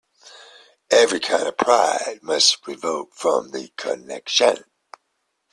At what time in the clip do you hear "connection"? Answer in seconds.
3.77-4.63